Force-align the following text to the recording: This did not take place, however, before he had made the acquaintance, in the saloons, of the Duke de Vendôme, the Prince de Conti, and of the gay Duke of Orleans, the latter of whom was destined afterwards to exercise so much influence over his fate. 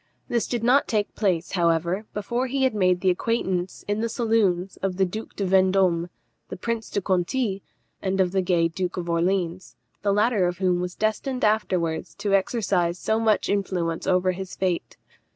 This 0.29 0.47
did 0.47 0.63
not 0.63 0.87
take 0.87 1.13
place, 1.13 1.51
however, 1.51 2.07
before 2.11 2.47
he 2.47 2.63
had 2.63 2.73
made 2.73 3.01
the 3.01 3.11
acquaintance, 3.11 3.85
in 3.87 4.01
the 4.01 4.09
saloons, 4.09 4.77
of 4.77 4.97
the 4.97 5.05
Duke 5.05 5.35
de 5.35 5.45
Vendôme, 5.45 6.09
the 6.49 6.57
Prince 6.57 6.89
de 6.89 7.01
Conti, 7.01 7.61
and 8.01 8.19
of 8.19 8.31
the 8.31 8.41
gay 8.41 8.67
Duke 8.67 8.97
of 8.97 9.07
Orleans, 9.07 9.75
the 10.01 10.11
latter 10.11 10.47
of 10.47 10.57
whom 10.57 10.81
was 10.81 10.95
destined 10.95 11.43
afterwards 11.45 12.15
to 12.15 12.33
exercise 12.33 12.97
so 12.97 13.19
much 13.19 13.47
influence 13.47 14.07
over 14.07 14.31
his 14.31 14.55
fate. 14.55 14.97